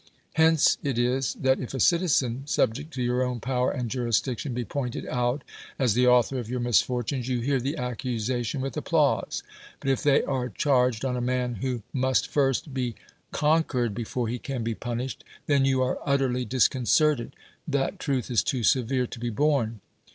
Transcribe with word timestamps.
Hence 0.33 0.79
it 0.81 0.97
is, 0.97 1.35
that 1.35 1.59
if 1.59 1.75
a 1.75 1.79
citizen, 1.79 2.41
subject 2.47 2.91
to 2.95 3.03
your 3.03 3.21
own 3.21 3.39
power 3.39 3.69
and 3.69 3.87
jurisdiction, 3.87 4.51
be 4.51 4.65
pointed 4.65 5.05
out 5.05 5.43
as 5.77 5.93
the 5.93 6.07
author 6.07 6.39
of 6.39 6.49
your 6.49 6.59
misfortunes, 6.59 7.27
you 7.27 7.39
hear 7.41 7.59
the 7.59 7.77
accusation 7.77 8.61
with 8.61 8.75
applause: 8.75 9.43
but 9.79 9.91
if 9.91 10.01
they 10.01 10.23
are 10.23 10.49
charged 10.49 11.05
on 11.05 11.15
a 11.15 11.21
man 11.21 11.59
wlio 11.61 11.83
must 11.93 12.27
first 12.29 12.73
be 12.73 12.95
con(|uer.'d 13.31 13.93
b(>fore 13.93 14.27
he 14.27 14.39
can 14.39 14.63
be 14.63 14.73
punish 14.73 15.17
ed, 15.19 15.23
then 15.45 15.65
you 15.65 15.83
are 15.83 15.99
utterly 16.03 16.45
disconcerted: 16.45 17.35
that 17.67 17.99
truth 17.99 18.31
is 18.31 18.41
tor) 18.41 18.63
severe 18.63 19.05
to 19.05 19.19
be 19.19 19.29
borne. 19.29 19.81